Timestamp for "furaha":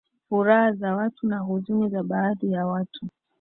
0.29-0.71